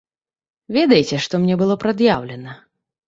[0.77, 2.51] Ведаеце, што мне было прад'яўлена?